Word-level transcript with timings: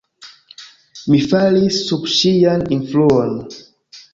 Mi 1.09 1.19
falis 1.33 1.79
sub 1.91 2.09
ŝian 2.17 2.67
influon. 2.79 3.37